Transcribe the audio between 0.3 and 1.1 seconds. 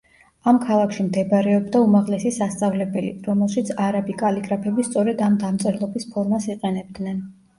ამ ქალაქში